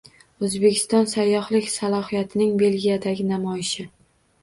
[0.45, 3.91] O‘zbekiston sayyohlik salohiyatining Belgiyadagi namoyishi